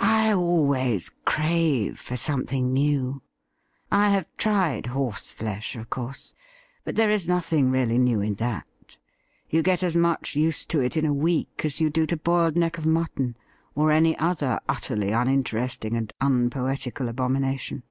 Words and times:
'I 0.00 0.32
always 0.34 1.10
crave 1.24 1.98
for 1.98 2.14
something 2.14 2.70
new. 2.70 3.22
I 3.90 4.10
have 4.10 4.28
tried 4.36 4.88
horseflesh, 4.88 5.74
of 5.74 5.88
course, 5.88 6.34
but 6.84 6.96
there 6.96 7.08
is 7.10 7.26
nothing 7.26 7.70
really 7.70 7.96
new 7.96 8.20
in 8.20 8.34
that. 8.34 8.66
You 9.48 9.62
get 9.62 9.82
as 9.82 9.96
much 9.96 10.36
used 10.36 10.68
to 10.68 10.80
it 10.82 10.98
in 10.98 11.06
a 11.06 11.14
week 11.14 11.62
as 11.64 11.80
you 11.80 11.88
do 11.88 12.04
to 12.08 12.18
boiled 12.18 12.58
neck 12.58 12.76
of 12.76 12.84
mutton 12.84 13.38
or 13.74 13.90
any 13.90 14.14
other 14.18 14.60
utterly 14.68 15.12
uninteresting 15.12 15.96
and 15.96 16.12
unpoetical 16.20 17.10
abomi 17.10 17.40
nation. 17.40 17.82